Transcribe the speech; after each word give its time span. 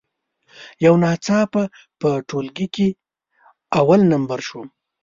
یو 0.85 0.93
ناڅاپه 1.03 1.63
په 1.99 2.09
ټولګي 2.27 2.67
کې 2.75 2.87
اول 3.79 4.01
نمره 4.11 4.43
شوم. 4.47 4.67